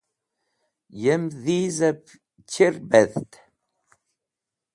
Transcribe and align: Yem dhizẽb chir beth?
Yem 1.01 1.23
dhizẽb 1.43 2.01
chir 2.51 2.75
beth? 2.89 3.31